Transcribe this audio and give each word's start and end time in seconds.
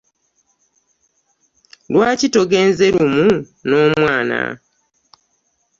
Lwaki 1.91 2.27
togenze 2.33 2.85
lumu 2.95 3.25
n'omwana? 3.67 4.39